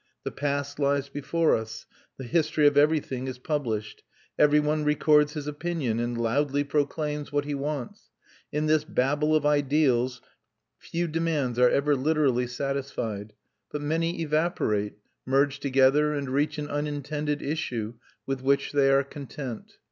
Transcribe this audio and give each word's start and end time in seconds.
The 0.23 0.31
past 0.31 0.79
lies 0.79 1.09
before 1.09 1.55
us; 1.55 1.85
the 2.17 2.23
history 2.23 2.65
of 2.65 2.75
everything 2.75 3.27
is 3.27 3.37
published. 3.37 4.01
Every 4.39 4.59
one 4.59 4.83
records 4.83 5.33
his 5.33 5.45
opinion, 5.45 5.99
and 5.99 6.17
loudly 6.17 6.63
proclaims 6.63 7.31
what 7.31 7.45
he 7.45 7.53
wants. 7.53 8.09
In 8.51 8.65
this 8.65 8.83
Babel 8.83 9.35
of 9.35 9.45
ideals 9.45 10.19
few 10.79 11.07
demands 11.07 11.59
are 11.59 11.69
ever 11.69 11.95
literally 11.95 12.47
satisfied; 12.47 13.33
but 13.71 13.83
many 13.83 14.19
evaporate, 14.23 14.93
merge 15.23 15.59
together, 15.59 16.15
and 16.15 16.29
reach 16.31 16.57
an 16.57 16.67
unintended 16.67 17.43
issue, 17.43 17.93
with 18.25 18.41
which 18.41 18.71
they 18.71 18.89
are 18.89 19.03
content. 19.03 19.73